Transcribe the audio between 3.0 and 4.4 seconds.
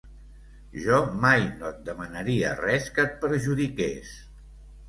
et perjudiqués.